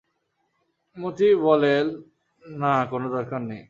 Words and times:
মতি 0.97 1.27
বলেল, 1.45 1.87
না 2.43 2.73
কোনো 2.91 3.07
দরকার 3.15 3.41
নেই! 3.41 3.59